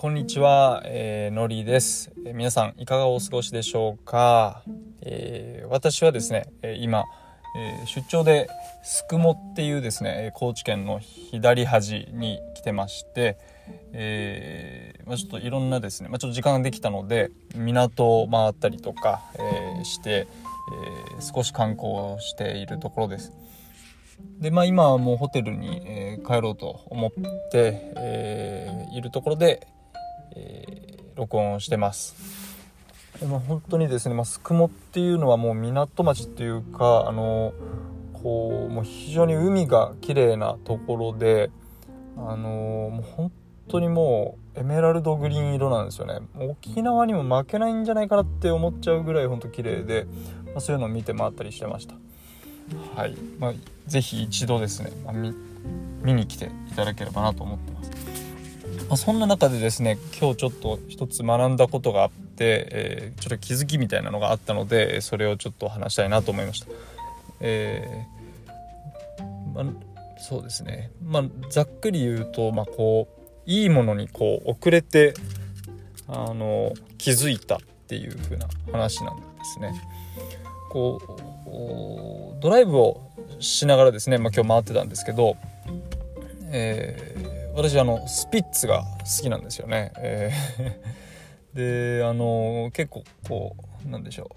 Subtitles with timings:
[0.00, 4.62] こんにちは、えー、のりです、えー、皆さんいかがお過ごしでしょうか、
[5.02, 7.02] えー、私はですね、え今、
[7.56, 8.48] え出張で
[8.84, 13.38] すくもっていうですね高知県の左端に来てまして、
[13.92, 19.20] えまあ、ちょっといろんなですね、まあ、ちょっと時間ができたので港を回ったりとか、
[19.80, 20.28] えして、
[21.18, 23.32] え少し観光をしているところです。
[24.38, 27.10] でまあ今はもうホテルに、えー、帰ろうと思っ
[27.50, 29.66] て、えー、いるところで、
[31.18, 32.16] 録音してます。
[33.20, 37.52] でも本当にですね、まあ、すくもっていうのはもう港町っていうかあの
[38.12, 41.50] こうもう非常に海が綺麗なところで
[42.16, 42.48] あの
[42.90, 43.32] もう本
[43.66, 46.20] 当にもうエメラルドグリーン色なんですよね。
[46.38, 50.06] 沖縄にも負けないんじゃないかなって思っちゃうぐらい本当綺麗で、
[50.46, 51.94] まあ、そういうのを見て回ったりしてました。
[52.94, 53.16] はい。
[53.38, 53.54] まあ、
[53.86, 55.34] ぜひ一度ですね、まあ、見
[56.02, 57.90] 見に来ていただければなと思ってます、
[58.88, 66.66] まあ、そんな中でですね今日ちょっと一つ学んだことがあって、えー、ちょっと気づきみたいなのがあったのでそれをちょっと話したいなと思いました。
[67.40, 70.90] えー、まあ、そうですね。
[71.04, 73.08] まあざっくり言うとまあこ
[73.46, 75.14] ういいものにこう遅れて
[76.08, 79.72] あの気づいたっていう風な話なんですね。
[80.70, 81.00] こ
[81.46, 83.00] うドライブを
[83.40, 85.36] しながらですね、まあ、今日回ってたんですけど、
[86.50, 87.27] えー、
[87.58, 89.92] 私あのスピッツが好きなんですよね。
[89.96, 94.30] えー、 であの結構こうなんでしょ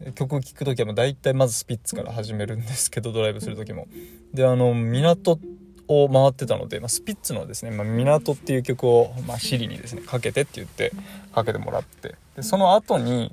[0.00, 3.88] う曲を聴く時は大体まずスピッツから始めるんですけどドライブする時も。
[4.32, 5.38] であの港
[5.86, 10.92] を回ってたので、まあ、スピッツのですね「まあ、港」っていう曲を、まあ、シリにですねかけてって言って
[11.34, 13.32] かけてもらってでその後に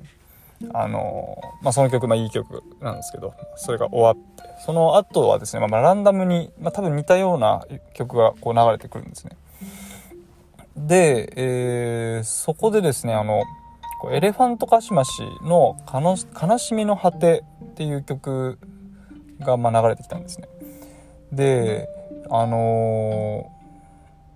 [0.74, 9.36] あのまあ、その曲、まあ、いい曲なんですけどそれが終わってその後はですね、まあ、ランダムに、まあ、多分似たような曲がこう流れてくるんですね。
[10.76, 13.42] で、えー、そこでですねあの
[14.12, 18.58] エレファントカシマシの「悲しみの果て」っていう曲
[19.40, 20.48] がまあ流れてきたんですね。
[21.32, 21.88] で
[22.30, 23.50] あの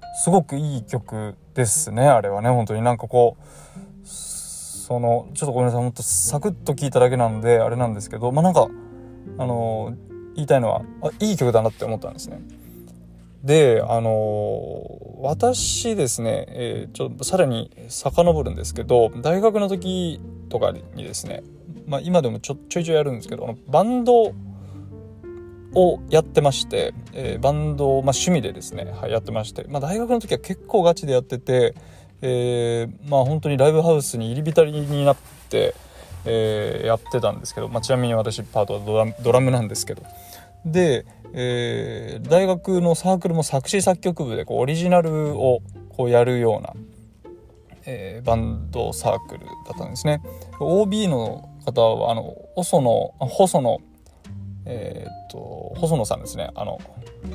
[0.00, 2.48] ー、すごくいい曲ですねあれはね。
[2.48, 3.93] 本当になんかこう
[4.84, 8.68] そのちょっとごめんなさいほんとサクッと聞いただけなのであれなんですけどまあなんか
[9.38, 9.96] あの
[10.34, 12.42] 言いたいのはあいい曲だなって思ったんですね。
[13.42, 14.82] であの
[15.22, 21.42] 私ですね、えー、ちょっとさらに遡るんですけど大学の時とかにですね、
[21.86, 24.34] まあ、今でもちょちょいちょいやるんですけどあのバンド
[25.74, 31.74] をやってまして、えー、バンドを、まあ、趣味でですね、はい、やってまして、まあ、大学の時は結構ガチでやってて
[32.26, 35.16] えー、まあ本当にライブハウスに入り浸りになっ
[35.50, 35.74] て、
[36.24, 40.02] えー、やってたんですけど、まあ、ちなみに私パートはドラムなんですけど。
[40.64, 41.04] で、
[41.34, 46.72] えー、大学のサークルも作詞作曲部でこうオリジナルをこうやるような、
[47.84, 50.22] えー、バンドサークルだったんですね。
[50.60, 53.80] OB の方はあの細野細野
[54.64, 56.48] えー、っと細野さんですね。
[56.54, 56.80] あの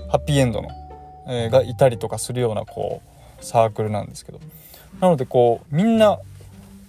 [0.09, 0.69] ハッピーエンドの、
[1.27, 3.03] えー、がいたりとかするようなこ
[3.39, 4.39] うサークルなんですけど。
[4.99, 6.19] なのでこうみんな、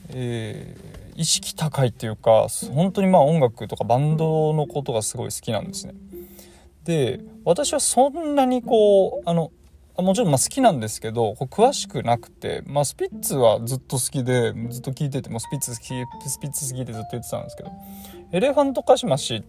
[0.08, 5.94] えー、意識高いっていうか本当にまあ音楽とかバンドのことがすごい好きなんですね。
[6.84, 9.52] で私はそんなにこうあの
[9.96, 15.82] もちろんま好きなんですけど詳しくなくて、まあ、スピッツはずっと好きでずっと聴いててもスピッツ好き
[16.28, 17.70] スピッツ好きでずっと言ってたんですけど
[18.32, 19.42] エレファントカシマシっ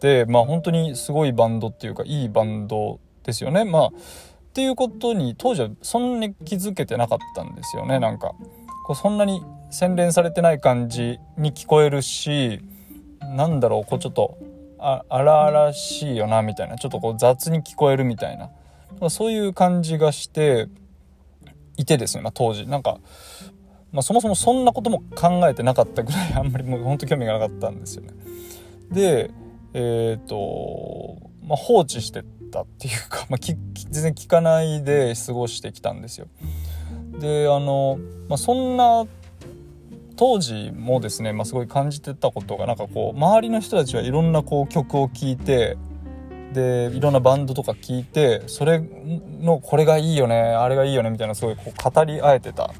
[0.00, 3.64] てまあ本当にすごいバンドっていうかいいバンドですよね。
[3.64, 3.90] まあ
[4.58, 8.00] っていうことに当時はそんなに気づけてなかったんですよね。
[8.00, 8.34] なんか
[8.84, 12.60] こうそんなに洗練されてない感じに聞こえるし
[13.20, 14.36] なんだろうこうちょっと
[14.80, 18.50] 荒々しいよなみたいなちょっとこう雑に聞こえるみたいな。
[19.10, 20.66] そういう感じがして
[21.76, 22.66] いてですね、まあ、当時。
[22.66, 22.98] なんか、
[23.92, 28.08] まあ、そもそもそんなことも考えてなかったぐらい あんまりもうほんと興味がなかったんですよね。
[28.90, 29.30] で
[29.72, 33.56] えっ、ー、と、まあ、放置してたっていうか、 まあ、全
[33.90, 36.26] 然聞かないで過ごしてきたんですよ。
[37.18, 39.06] であの、まあ、そんな
[40.16, 45.76] 当時もですね、まあ、すごい感じてたことがなんかこう周りの人たちはいろんなこう曲を聴いて
[46.52, 48.80] でいろんなバンドとか聴いてそれ
[49.40, 52.72] のこれがいいよねあれがいいよねみたいなすごいこう語り合えてた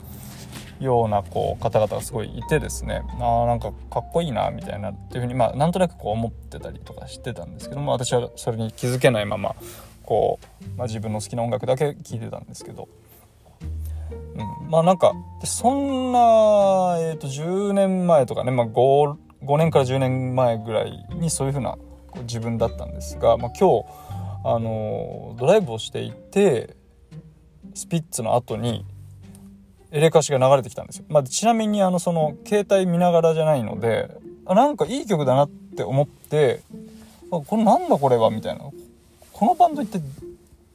[0.80, 9.56] ようなこう方々がすごいいてですねあなんかかっこいいなみたいなっていうふうにまあなんとなくこう思ってたりとかしてたんですけども私はそれに気づけないまま
[10.04, 12.88] こう、まあ、自分の好きな音楽だけ聴いてたんですけど、
[14.10, 15.12] うん、まあなんか
[15.44, 16.19] そんな、
[16.98, 21.76] えー、と10年前とかね、まあ5、5, 年から10年前ぐらいにそういうふうな
[22.10, 23.86] こう自分だったんですが、まあ、今日
[24.44, 26.76] あのドライブをしていて
[27.75, 28.86] スピッツの後に
[29.90, 34.11] エレカシが流れてきたんですよ、まあ、ちなみにあのその携帯見ながらじゃないので
[34.44, 36.61] あなんかいい曲だなって思って
[37.31, 38.64] あこれなんだこれはみたいな。
[39.32, 40.02] このバンド一体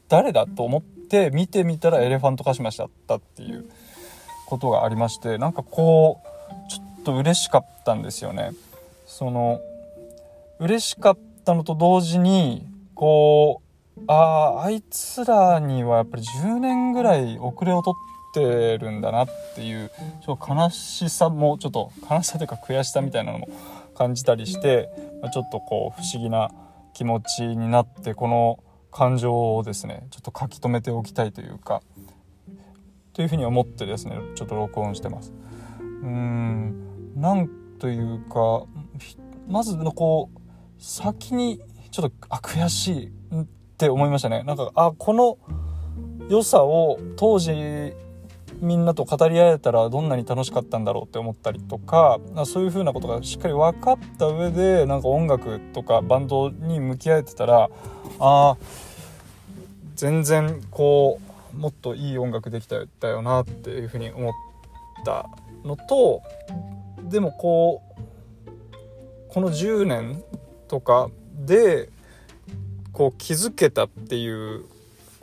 [0.08, 3.66] 誰だと思って見てみたらエレファントカシマシだったっていう
[4.46, 8.52] ことがありましてなんかこうちょっと嬉しかったんですよね。
[9.06, 9.60] その
[10.60, 12.66] 嬉しかったのと同時に
[12.96, 13.62] こ
[13.98, 19.92] うあああいつらにはやっぱり10年ぐらい遅れを取っててるんだなっていう
[20.26, 23.50] ちょっと悲しさもちょっと悲しさというか悔しさみたいなのも
[23.96, 24.90] 感じたりして、
[25.22, 26.50] まちょっとこう不思議な
[26.94, 31.82] 気持ちになってこの感情をですねちょっと書き留めておきたいというか
[33.14, 35.32] というふうに思ってですねちょっと録音してます。
[35.80, 38.66] うーんなんというか
[39.48, 40.40] まずのこう
[40.80, 43.46] 先にちょっとあ悔しいっ
[43.78, 45.38] て思いましたねなんかあこの
[46.30, 47.94] 良さを当時
[48.64, 57.70] みんなと語り合えたらどんなに楽しかったんだろうって思ったりとかそういう風なことがしっかり分かった上でなんか音楽とかバンドに向き合えてたら
[58.20, 58.56] あ
[59.96, 61.20] 全然こ
[61.54, 64.34] うもっといい音楽できたよなっていう風に思っ
[65.04, 65.30] た
[65.66, 66.22] のと
[67.04, 67.82] でもこ
[68.48, 68.54] う
[69.28, 70.24] この10年
[70.70, 71.90] とかで
[72.94, 74.64] こう気づけたっていう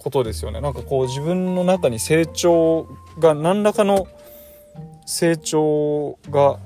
[0.00, 2.88] ことですよねなんかこう自分の中に成長
[3.18, 4.08] が何らかの
[5.06, 6.58] 成長が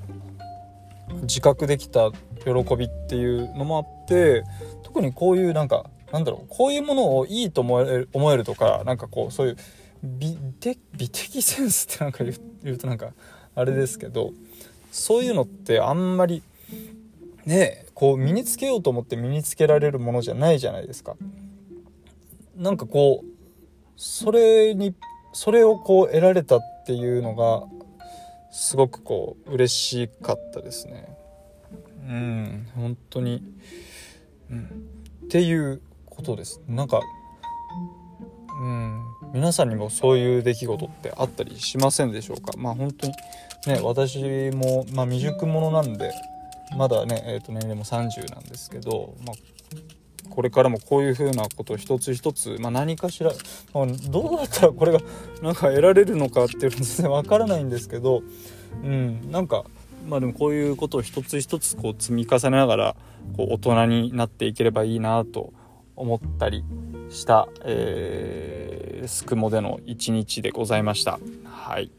[1.23, 2.11] 自覚できた
[2.45, 4.43] 喜びっていうのもあって
[4.83, 9.57] 特にこういうなんかなんだろうこういうものをいいと思える思えるとかなんかこうそういう
[10.01, 10.37] 美
[10.93, 13.11] 美的センスってなんか言うとなんか
[13.55, 14.31] あれですけど
[14.91, 16.41] そういうのってあんまり
[17.45, 21.15] ねこう身につけようと思って身につけられるものじゃないじゃないですか。
[22.55, 23.27] なんかこう
[23.97, 24.95] それに
[25.33, 27.63] それをこう得られたっていうのが
[28.51, 31.17] すごくこう嬉しかったですね。
[32.07, 33.43] うん本当に、
[34.51, 34.87] うん、
[35.25, 36.61] っていうことです。
[36.67, 37.01] なんか
[38.61, 39.01] うん
[39.33, 42.53] 皆さんにもそういう出来事ってあったりしませんでしょうか？
[42.57, 43.13] まあ本当に
[43.67, 46.13] ね私も、まあ、未熟者なんで
[46.77, 49.35] まだね、えー、と年齢も30なんですけど、まあ、
[50.29, 53.31] これからもこういう風なことを一つ一つ、まあ、何かしら、
[53.73, 54.99] ま、どうやったらこれが
[55.41, 58.23] なんか得られるのかっていうのは全然わからないんですけど、
[58.83, 59.65] うん、なんか
[60.07, 62.95] まあでもこういうことを一つ一つこう積み重ねながら
[63.35, 65.53] こう大人になっていければいいなと
[65.95, 66.63] 思ったり
[67.09, 71.19] した、えー、スクモでの一日でございました。
[71.45, 71.89] はい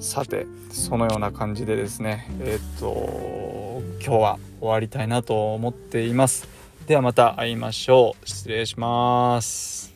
[0.00, 6.48] さてそのような感じでですねえー、っと今日は終わりたいなと思っています。
[6.86, 8.28] ではまた会いましょう。
[8.28, 9.94] 失礼します。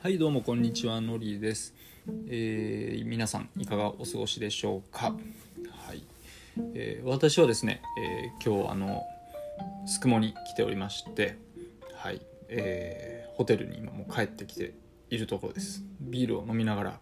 [0.00, 1.72] はいどうもこんにちはのりです、
[2.28, 5.14] えー、皆さんいかがお過ごしでしょうか？
[5.86, 6.02] はい、
[6.74, 9.04] えー、私はですね、えー、今日あの
[9.86, 11.36] すくもに来ておりまして
[11.94, 14.74] はい、えー、ホテルに今もう帰ってきて
[15.10, 15.84] いるところです。
[16.00, 17.00] ビールを飲みながら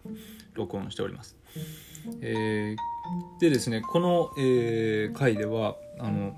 [0.53, 1.35] 録音しております、
[2.21, 6.35] えー、でですねこの、えー、回ではあの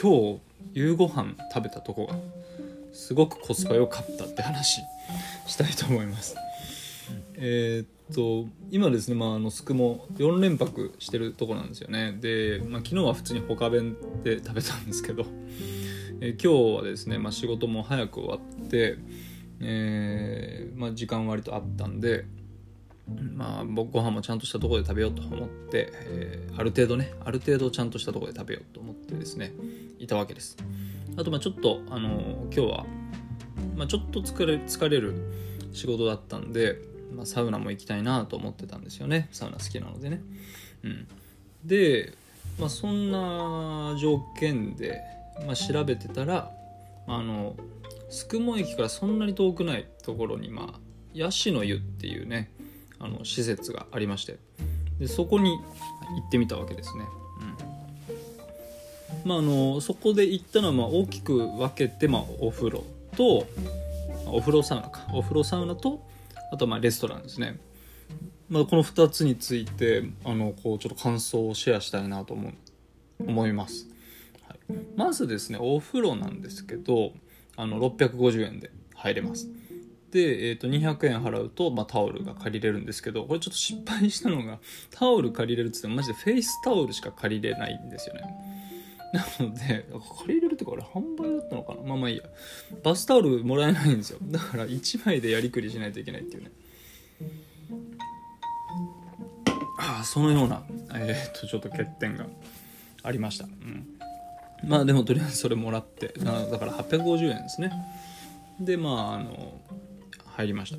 [0.00, 0.40] 今日
[0.74, 2.14] 夕ご飯食べたとこが
[2.92, 4.80] すごくコスパ良かったって話
[5.46, 6.36] したいと思います。
[7.34, 12.16] えー、っと今ですね、まあ、あのすくも4連泊してるとこなんですよね。
[12.20, 15.24] で、まあ、昨日は普通に他弁で食べたんですけど、
[16.20, 18.98] えー、今日はですね、まあ、仕事も早く終わって
[19.60, 22.24] えー、まあ、時間割とあったんで、
[23.34, 29.52] まあ、僕ご飯もちゃんとしたところで食べようと思って、えー、ある程度ねある程度ちゃんとしたところで食べようと思ってですね
[29.98, 30.56] いたわけです。
[31.16, 32.86] あとまあちょっと、あの、今日は、
[33.76, 35.14] まあ、ちょっと疲れ疲れる
[35.72, 36.78] 仕事だったんで、
[37.12, 39.28] まあ、サウナも行きたいなと思ってたんですよね。
[39.32, 40.22] サウナ好きなのでね。
[40.84, 41.08] うん。
[41.64, 42.12] で、
[42.58, 45.00] まあ、そんな条件で、
[45.46, 46.50] まあ、調べてたら
[47.06, 47.56] あの
[48.08, 50.80] 宿毛駅からそんなに遠くないところに、まあ、
[51.14, 52.50] ヤシの湯っていうね
[52.98, 54.38] あの施設がありまして
[54.98, 55.56] でそこに行
[56.26, 57.04] ってみたわけですね。
[59.24, 62.84] うん、まああのそこで行ったのはまあ大きく分けて、まあ、お風呂
[63.16, 63.46] と
[64.26, 66.04] お風呂サウナかお風呂サウナと
[66.52, 67.60] あとまあレストランですね。
[68.48, 72.52] まあ、この2つについてあのこうちょっと感想をシェアしたいなと思う
[73.20, 73.88] 思います、
[74.48, 77.12] はい、まずですねお風呂なんですけど
[77.58, 79.50] あの650円で入れます。
[80.12, 84.58] で、えー、と200円払うと、まあ、タオルが借りれるんですけどこれちょっと失敗したのが
[84.90, 88.22] タオル借りれるっつってもマジでフェイスタオルしか借りれないんですよね。
[89.12, 89.86] なので
[90.18, 91.82] 借りれるってかあれ販売だったのかな？
[91.82, 92.22] まあまあいいや。
[92.82, 94.18] バスタオルもらえないんですよ。
[94.22, 96.52] だから1枚でやりくりしないといけないっていうね。
[99.80, 100.62] ああそのような
[100.94, 102.26] えー、っとちょっと欠点が
[103.02, 103.44] ありました。
[103.44, 103.97] うん。
[104.66, 107.72] まあでもとりあえずそれもらってだから850円ですね。
[108.60, 109.60] でまああの
[110.26, 110.78] 入りました。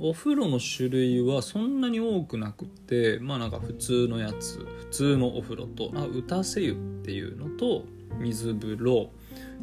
[0.00, 6.74] お風呂の種類はそんなに多くなくてまあなんか普通のやつ普通のお風呂とあ打たせ湯っ
[7.04, 7.84] ていうのと
[8.18, 9.10] 水風呂、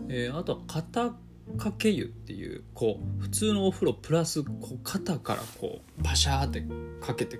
[0.09, 1.13] えー、あとは肩
[1.53, 6.65] 掛け湯っていうこう普通のお風呂プラスこう肩からこうパシャーって
[6.99, 7.39] かけて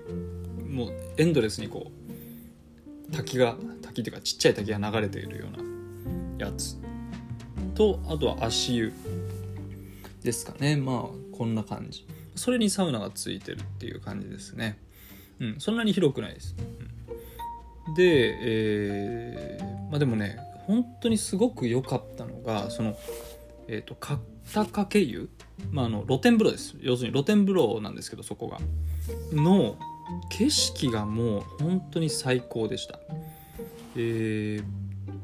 [0.66, 5.75] もうエンドレスにこう滝が滝っていうかちっちゃい滝が流れているような
[6.38, 6.76] やつ。
[7.74, 8.92] とあとは足湯。
[10.22, 10.76] ですかね。
[10.76, 12.06] まあこんな感じ。
[12.34, 14.78] それにサウナがついてるっていう感じですね。
[15.40, 16.56] うんそんなに広くないです、
[17.88, 22.96] うん、でえー、まあでもね本当にすごく良かったのがその
[23.68, 24.18] えっ、ー、と肩
[24.50, 25.28] 掛け湯？
[25.70, 26.74] まああの露天風呂です。
[26.80, 28.58] 要するに露天風呂なんですけどそこが。
[29.32, 29.76] の
[30.30, 32.98] 景色がもう本当に最高でした。
[33.96, 34.64] えー、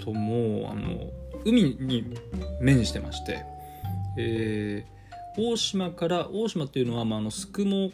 [0.05, 1.11] ともうあの
[1.45, 2.15] 海に
[2.61, 3.45] 面してまして
[4.17, 5.03] えー
[5.37, 7.93] 大島から大島っていうのは、まあ、あの宿毛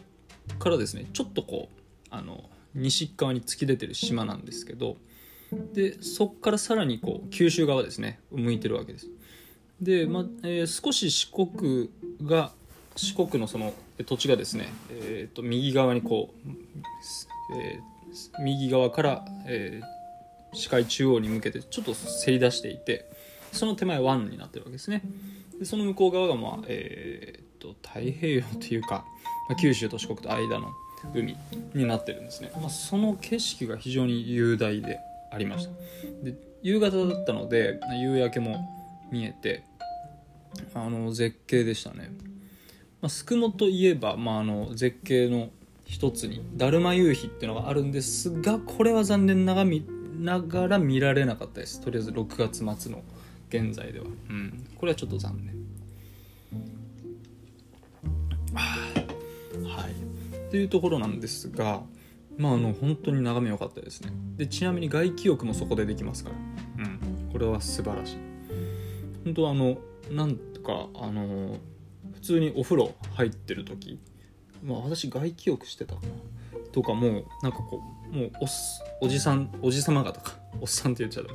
[0.57, 2.43] からですねちょっとこうあの
[2.75, 4.97] 西側に突き出てる島なんですけど
[5.73, 9.07] でそこからさらにこう九州側ですね向いてるわけです。
[9.81, 11.89] で、まえー、少し四国
[12.21, 12.51] が
[12.95, 13.73] 四国のその
[14.05, 16.49] 土地がですね、えー、と右側にこう、
[17.57, 19.85] えー、右側から、えー、
[20.53, 23.05] 視界中央に向けてちょっとせり出していて
[23.51, 25.01] その手前湾になってるわけですね。
[25.59, 29.05] でその向こう側が、まあえー、っと太平洋というか、
[29.49, 30.67] まあ、九州と四国と間の
[31.13, 31.35] 海
[31.73, 34.99] になってるんですね、まあ、その景色が非常に雄大で
[35.31, 35.71] ありました。
[36.23, 38.57] で夕方だったので夕焼けも
[39.11, 39.63] 見えて
[40.73, 42.11] あの絶景でしたね、
[43.01, 45.49] まあ、宿毛といえば、まあ、あの絶景の
[45.85, 49.83] 一つにだるま夕日っていうのがあるんですがこれは残念ながら見
[50.19, 51.79] ながら見られなかったです。
[51.81, 53.01] とりあえず6月末の
[53.49, 55.55] 現在では、うん、これはちょっと残念。
[59.63, 59.91] はい。
[60.35, 61.83] っていうところなんですが
[62.37, 64.11] まああの本当に眺め良かったですね。
[64.35, 66.31] でちなみに外気浴もそこでできますか
[66.77, 66.83] ら。
[66.85, 67.29] うん。
[67.31, 68.17] これは素晴らしい。
[69.23, 69.77] 本当あの
[70.11, 71.57] なんとかあの
[72.13, 73.99] 普通にお風呂入ってる時
[74.63, 76.07] まあ私外気浴してたかな。
[76.71, 78.31] とかもなんかこうもう
[79.01, 81.27] おおじさんおじさま方かおっさんって言っちゃう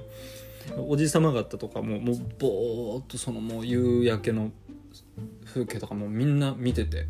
[0.88, 4.50] おじさま方とかももうぼーっとそのもう夕焼けの
[5.44, 7.06] 風景とかもみんな見てて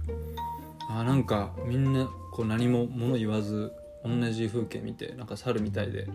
[0.88, 3.72] あなんかみんなこう何も物言わず
[4.04, 6.06] 同じ風景見てなんか猿みたいで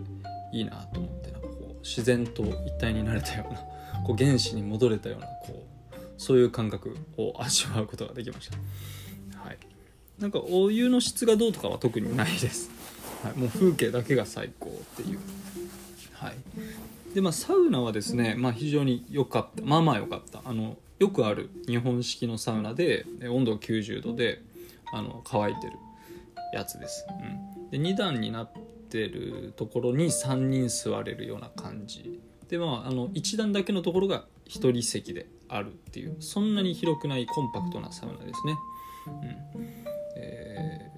[0.52, 3.60] いいなと思ってなんかこう自然と一体になれたような
[4.06, 8.56] こう原始に戻れたようなこうそういう感覚を味わうことができました。
[9.38, 9.58] はい、
[10.18, 12.70] なんかお湯の質がどうとかは特にないです。
[13.22, 15.18] はい、もう風景だけが最高っていう。
[16.14, 19.62] はい、でまあサウナはですね、まあ、非常に良かった。
[19.62, 20.42] まあまあ良かった。
[20.44, 24.42] あのよくある日本式のサウナで温度90度で
[24.92, 25.72] あの乾いてる
[26.52, 28.52] やつです、うん、で2段になっ
[28.90, 32.20] てるところに3人座れるような感じ。
[32.48, 38.56] でまああの1段だけのところが1人席であるっていうそんなに広くないコンパクトなサウナですね、
[39.06, 39.74] うん。
[40.16, 40.89] え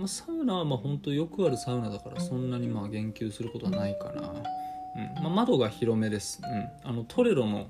[0.00, 4.28] まあ、サウナはまあ本当よくあるサウナだからそんなにまあ言及することはないかな。
[4.28, 5.22] うん。
[5.22, 7.68] まあ、窓が広めです、うん、あのトレロの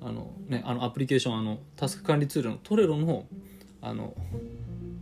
[0.00, 3.26] あの、ね、あのアプリケーションあのタスク管理ツールのトレロの
[3.82, 4.14] あの、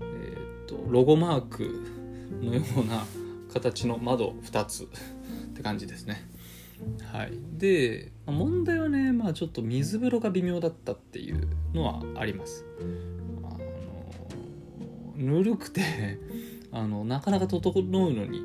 [0.01, 1.87] えー、っとロゴマーク
[2.43, 3.05] のような
[3.53, 4.89] 形の窓2つ っ
[5.55, 6.27] て感じですね。
[7.13, 12.65] はい、で問題はね、まあ、ちょっと水風呂が微妙だったっていうのはあります。
[13.45, 13.65] あの
[15.17, 16.19] ぬるくて
[16.75, 18.43] あのなかなか整うのに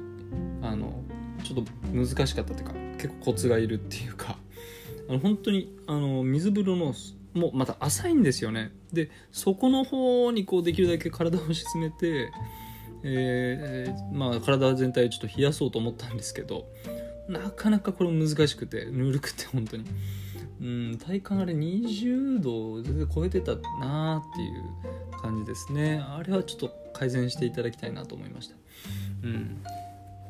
[0.61, 1.03] あの
[1.43, 4.37] ちょっと難しかったというか結構コツがいるっていうか
[5.09, 6.93] あの本当にあの水風呂の
[7.33, 8.71] もうまた浅いんですよね。
[8.93, 12.31] でそこの方にこうできるだけ体を沈めて、
[13.03, 16.65] えー、まあ、体全体をちょっと冷やそうと思ったんですけど
[17.27, 19.85] なかなかこれ難しくてぬるくて本当に。
[20.61, 26.03] うん体感あれ20度全然超えてたなーっていう感じですね。
[26.05, 28.55] あれはちょっと改善していただきたいなと思いました。
[29.23, 29.63] うん。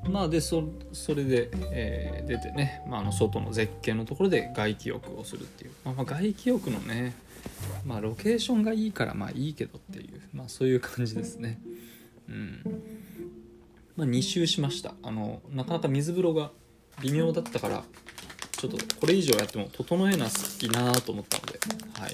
[0.07, 7.15] まあでそそれで、えー、出てね、まあ、あの外の絶景のところで外気浴をするっていう、まあ、まあ外気浴のね
[7.85, 11.59] まあロケーションがいいからまあいいけどっていうまあそういう感じですね。
[12.29, 12.61] うん。
[13.97, 14.93] まあ2周しました。
[15.01, 16.51] あのなかなか水風呂が
[17.01, 17.83] 微妙だったから
[18.51, 21.59] ちょっとこれ以上やっても整えなすいなと思ったので、
[21.99, 22.13] はい、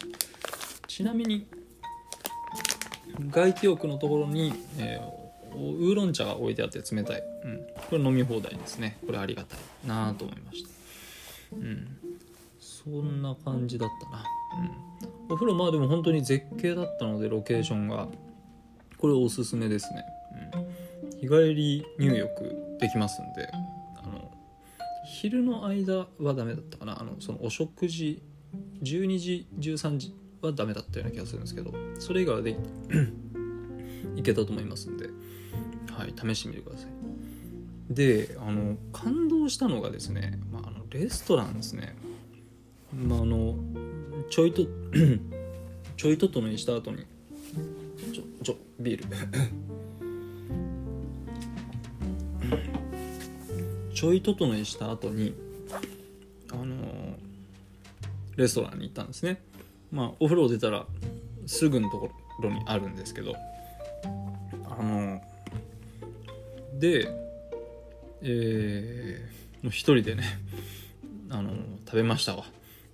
[0.87, 1.45] ちなみに
[3.29, 8.97] 外気浴のところに、えー、ウーロン茶が置いてあって冷たい、うん、これ飲み放題ですね。
[9.05, 10.69] これありがたいなと思いました。
[11.53, 11.97] うん。
[12.59, 14.23] そんな感じだったな。
[15.27, 15.33] うん。
[15.33, 18.07] お風呂まあでも本当に絶景だったのでロケーションが。
[18.97, 20.05] これおすすめですね、
[21.13, 23.49] うん、日帰り入浴できますんで。
[23.97, 24.31] あの
[25.05, 26.99] 昼の間はダメだったかな。
[26.99, 28.23] あのそのお食事
[28.81, 30.13] 12時13時
[30.45, 32.55] はダメだったような気がするんですけどそれ以外はで
[34.15, 35.09] いけたと思いますんで、
[35.91, 36.89] はい、試してみてください。
[37.89, 41.95] であの感動したのがですね、まあ、あのレストランですね、
[42.93, 43.55] まあ、あの
[44.29, 44.63] ちょいと
[45.95, 47.05] ちょいととのにした後に
[48.13, 49.05] ちょちょビール。
[53.93, 55.33] ちょいととのにした後に
[56.51, 56.75] あの
[58.35, 59.41] レストランに行ったんですね。
[59.95, 60.85] まあお風呂を出たら
[61.47, 62.11] すぐのとこ
[62.41, 63.33] ろにあるんですけど。
[64.77, 65.21] あの
[66.77, 67.07] で
[68.21, 70.23] えー、一人でね
[71.29, 71.51] あの
[71.85, 72.43] 食べましたわ。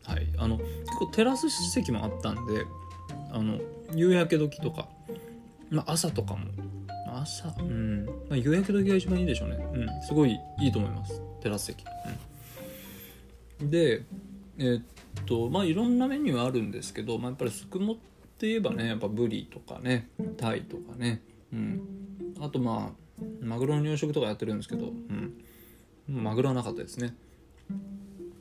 [0.03, 0.27] はい。
[0.37, 2.65] あの結構テラス席もあったんで
[3.31, 3.59] あの
[3.95, 4.87] 夕焼け時とか、
[5.69, 6.47] まあ、朝とかも。
[7.13, 9.55] 朝うん、まあ、夕焼け時が一番いいでしょうね。
[9.73, 10.01] うん。
[10.03, 11.21] すごいいいと思います。
[11.41, 11.83] テラス席、
[13.61, 14.03] うん、で
[14.59, 14.83] えー、っ
[15.25, 17.95] とまあいろんなメニューあるんですけど、まあ、やっぱりすくもっ
[18.37, 21.21] て言えばねやっぱブリとかねタイとかね
[21.53, 21.81] うん。
[22.39, 25.33] あとまあマグロの養殖とかやってるんですけど、うん、
[26.07, 27.15] マグロはなかったですね。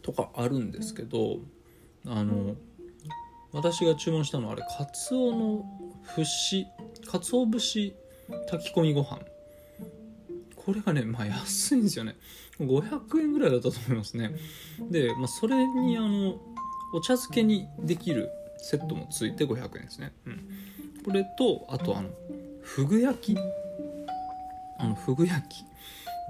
[0.03, 1.39] とかあるんですけど
[2.07, 2.57] あの
[3.53, 5.65] 私が注文したのはあれカツオの
[6.03, 6.67] 節
[7.07, 7.95] かつお節
[8.49, 9.21] 炊き込みご飯。
[10.57, 12.17] これがねまあ安いんですよね。
[12.61, 14.35] 500円ぐらいだったと思いますね。
[14.91, 16.39] で、まあ、それにあの
[16.93, 20.49] お茶漬けにできるセットもついて500円ですね、うん、
[21.05, 22.11] これとあとあの
[22.63, 23.39] ふぐ焼き。
[24.79, 25.65] あのふぐ焼き。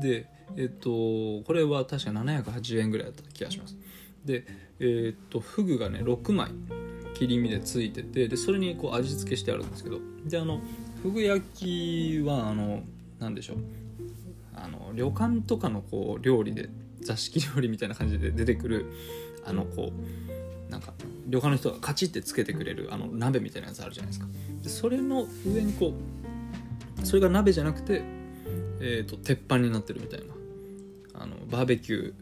[0.02, 3.76] でえっとこれは確か780円ぐらいだった気がします。
[4.24, 4.44] で
[4.80, 6.50] えっとふぐがね6枚
[7.14, 9.98] 切り身でついててでそれにこう味付けしてあるんですけど。
[10.26, 10.60] であの
[11.02, 12.82] ふぐ焼きはあの
[13.18, 13.56] 何でしょう。
[14.54, 16.68] あの旅館とかのこう料理で
[17.00, 18.92] 座敷料理みたいな感じで出てくる
[19.46, 20.39] あのこう
[20.70, 20.94] なんか
[21.26, 24.26] 旅館の人がカチッてつけてくれるあの鍋みたいなやつあるじゃないですか。
[24.62, 25.92] でそれの上にこ
[27.02, 28.02] うそれが鍋じゃなくて
[28.82, 30.34] えーと、鉄板になってるみたいな。
[31.22, 32.14] あのバーベキュ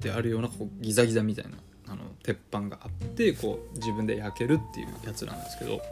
[0.00, 1.58] ーであるようなこうギザギザみたいな
[1.88, 5.82] あの鉄板があってこう自分で焼けるっていうやつなんですけど、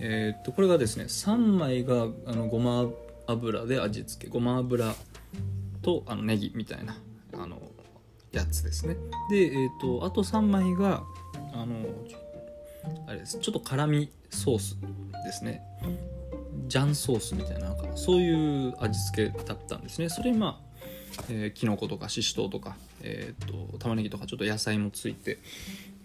[0.00, 2.86] えーと、これがですね3枚があのごま
[3.28, 4.94] 油で味付けごま油
[5.82, 6.96] とあのネギみたいな
[7.34, 7.62] あの
[8.38, 8.96] やつですね。
[9.30, 11.02] で、えーと、あと3枚が
[11.52, 11.76] あの
[13.06, 13.38] あれです。
[13.38, 14.76] ちょっと辛味ソース
[15.24, 15.62] ですね。
[16.66, 20.08] ジャンソースみたいななんかそういう味付けだったんですね。
[20.08, 20.60] それま
[21.18, 25.38] あえー、キノコとかししとうとか、えーと、玉ねぎとかちょっと野菜もついて。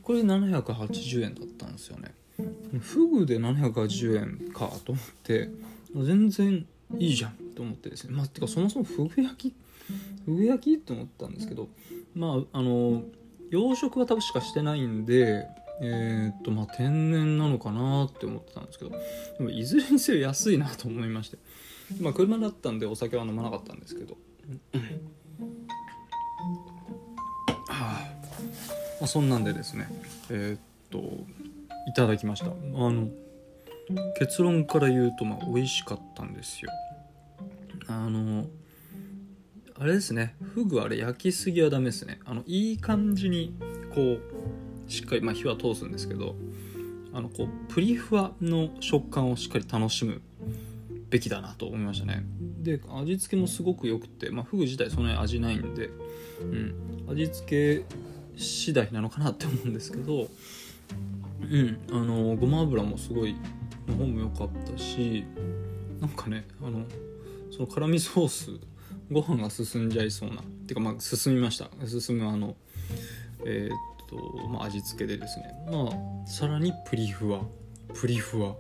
[0.10, 2.16] これ780円だったんですよね。
[2.80, 5.52] フグで780円かと思って
[5.96, 6.66] 全然
[6.98, 8.16] いいじゃんと思ってですね。
[8.16, 9.54] まあてかそもそもフグ焼き
[10.26, 11.68] フグ焼きって思ったんですけど
[12.16, 13.04] まああの
[13.50, 15.48] 養殖は多分しかしてないんで
[15.82, 18.98] えー、っとまあ天然なのかなって思ってたんですけどで
[19.44, 21.38] もいずれにせよ安いなと思いまして。
[22.00, 24.18] まあ車だったんでお酒は飲まなかったんですけど、は
[27.68, 28.08] あ
[29.00, 29.88] まあ、そんなんでですね
[30.30, 30.60] えー、っ
[30.92, 31.00] と
[31.88, 32.48] いただきました。
[32.48, 33.10] あの
[34.20, 36.70] 結論から言うとまあ美味しかったんですよ。
[37.88, 38.46] あの
[39.82, 40.36] あれですね。
[40.54, 42.20] フグあれ焼きすぎはダメですね。
[42.26, 43.56] あのいい感じに
[43.96, 46.36] こうしっかり、まあ、火は通すんですけど
[47.14, 50.22] あのこうプリフワの食感をしっかり楽しむ
[51.10, 52.26] べきだなと思いましたね。
[52.62, 55.90] で味付けもすごくよくて、まあ、フグ自体そんなに味ないんで、
[56.42, 56.76] うん、
[57.10, 57.86] 味付け
[58.36, 60.28] 次第なのかなって思うんですけど
[61.42, 61.80] うん。
[61.92, 63.34] あのごま油もすごい
[63.88, 65.24] の方も良かったし
[66.02, 66.84] なんかねあの
[67.50, 68.70] その辛味ソース
[69.12, 70.42] ご飯が進んじゃいそうな。
[70.68, 71.70] てかまあ進みました。
[71.88, 72.56] 進むあの
[73.46, 75.54] えー、と、まあ、味付けでですね。
[75.72, 77.42] まあさらにプリフワ。
[77.94, 78.56] プリフワ。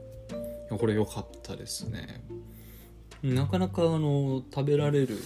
[0.70, 2.24] これ良かったですね。
[3.24, 5.18] なかなかあの食べられる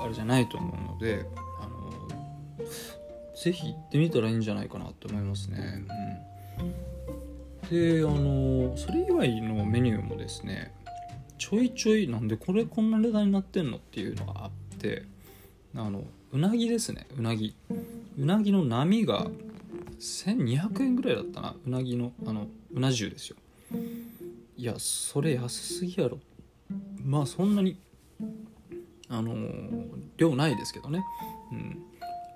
[0.00, 1.26] あれじゃないと思うので
[1.60, 2.66] あの
[3.34, 5.82] ぜひ行ってみたらいいんじゃないかなと思いますね、
[6.60, 10.72] うん、であのそれ以外のメニューもですね
[11.38, 15.04] ちょいちょいなんでこれこんな値段になってんのっていうのがあって
[15.74, 17.54] あのうなぎですねうなぎ。
[18.18, 19.28] うなぎの波が
[19.98, 21.54] 1200円ぐらいだったな。
[21.66, 23.36] うなぎのあのうな重ですよ。
[24.56, 26.18] いやそれ安すぎやろ。
[27.04, 27.78] まあそんなに
[29.08, 29.34] あの
[30.16, 31.02] 量ないですけどね、
[31.50, 31.82] うん、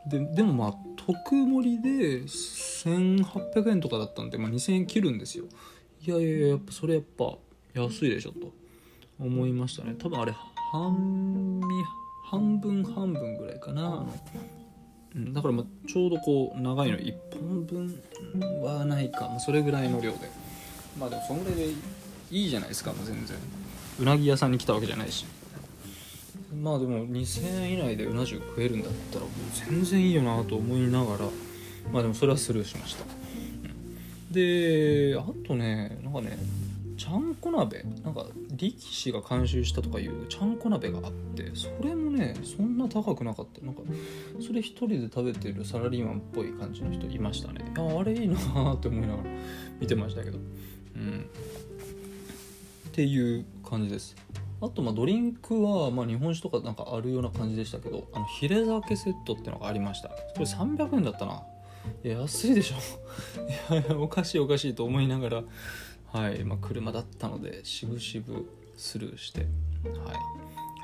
[0.07, 5.45] ででもまあ特盛りで1800円とかだったんで、まあ、2000円切るんですよ。
[6.07, 7.37] いやいややっぱそれやっぱ
[7.75, 8.53] 安いでしょと。
[9.25, 9.95] 思いましたね。
[9.99, 10.33] 多分あれ
[10.73, 11.85] 半身
[12.25, 13.85] 半分半分ぐらいかな。
[13.85, 14.09] あの、
[15.15, 20.31] うん、だからまあちょうどこう長いの1本分はないか、まあ、それぐらいの量で。
[20.99, 21.67] まあでもそんぐらいで
[22.31, 22.93] いいじゃないですか。
[22.93, 23.37] もう全然。
[24.01, 25.25] うなぎ屋さんに来たわけじゃないし。
[26.63, 29.31] まあでも2000円以内でうな重食えるんだったらもう
[29.71, 31.29] 全然いいよなと思いながら。
[31.91, 33.05] まあでもそれはスルーしました、
[34.31, 36.39] であとねなんかね
[36.97, 37.85] ちゃんこ鍋？
[38.05, 43.65] なんか力士が監修したとかいうちゃんこ鍋があってそれもねそんな高くなかった。
[43.65, 43.83] なんか
[44.41, 47.73] それ一人で食べてるサラリーマンっぽい感じの人いましたね。
[47.77, 48.37] ああれいいな
[48.73, 49.31] って思いながら
[49.81, 50.39] 見てましたけど。
[50.97, 51.27] うん。
[52.89, 54.15] っていう感じです。
[54.61, 60.09] あとまあドリンクはま日本酒とかなんかあるような感じでしたけどあのヒレ酒セットってのがありました。
[60.09, 61.43] これ300円だったな。
[62.05, 62.77] い安いでしょ。
[63.73, 65.43] いやいやおかしいおかしいと思いながら
[66.13, 68.47] はいまあ、車だったのでしぶしぶ
[68.77, 69.47] スルーして、は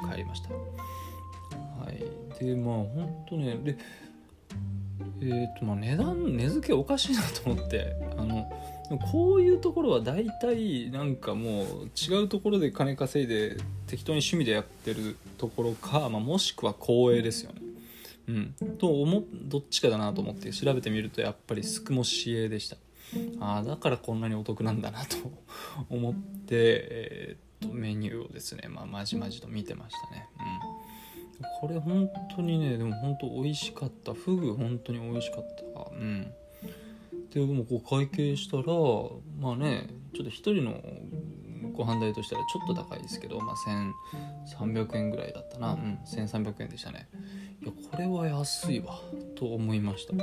[0.08, 3.78] い、帰りましたはいでまあ本当ねで
[5.20, 8.50] えっ、ー、とまあ値段値付けおかしいなと思ってあの
[9.12, 17.60] こういうところは大体なんかもう違うところで金稼いで適当に趣味でやってるところか、まあ、もしくは光栄ですよね。
[18.28, 22.76] うん、と思どっちかだなと思って調べてみるとやっぱりすくも市営でした。
[23.40, 25.16] ああだからこんなにお得なんだなと
[25.88, 30.28] 思って、えー、っとメニューをですね、まあ、まじまじと見てましたね。
[30.38, 34.14] うん、これ本当にねでも本当美味しかった。
[34.14, 35.90] フグ本当に美味しかった。
[35.90, 36.32] うん。
[37.32, 38.64] でもこう会計したら
[39.38, 40.82] まあねちょっと1人の
[41.72, 43.56] ご飯代としたらちょっと高いですけど、まあ、
[44.56, 45.72] 1300円ぐらいだったな。
[45.74, 45.98] うん。
[46.04, 47.08] 1300円でしたね。
[47.62, 48.98] いやこれは安いわ。
[49.36, 50.12] と思いました。
[50.12, 50.20] うん。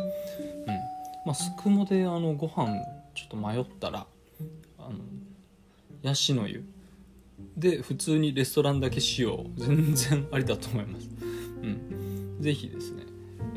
[1.26, 2.80] まあ、すくもであのご飯
[3.16, 4.06] ちょっと迷ったら
[4.78, 5.00] あの
[6.04, 6.64] ヤシの湯。
[7.58, 9.60] で普通にレストランだけしよう。
[9.60, 11.10] 全然 ありだと思います。
[11.64, 12.38] うん。
[12.40, 13.04] 是非ですね、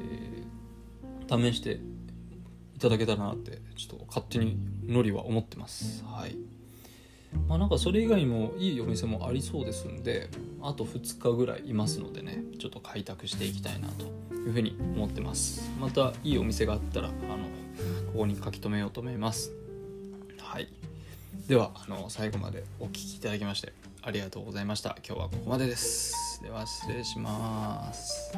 [0.01, 1.81] えー、試して
[2.75, 6.05] いただけたらなってちょっと勝手にノリは思ってます。
[6.05, 6.37] はい。
[7.47, 10.31] まあなんかそれ以外にもいいお店もありそうですんで
[10.63, 15.71] あと2日ぐらいいますのでねちょっと開拓していきたいなというふうに思ってます。
[15.79, 17.58] またいいお店があったらあの
[18.13, 19.53] ここに書き留めようと思います。
[20.39, 20.69] はい。
[21.47, 24.97] ではあの最後までお聴きいただきましてありがとうございました。
[25.07, 26.43] 今日はここまでです。
[26.43, 28.33] では失礼します。